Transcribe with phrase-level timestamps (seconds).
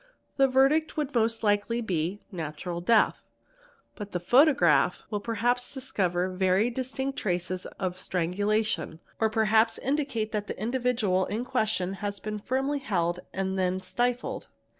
[0.37, 3.21] The verdict would most likely be "natural death'',
[3.93, 10.47] but the photograph will perhaps discover very distinct traces of strangulation or perhaps indicate that
[10.47, 14.47] the individual in question has been firmly held and then stifled.